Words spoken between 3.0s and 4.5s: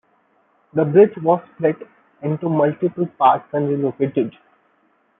parts and relocated.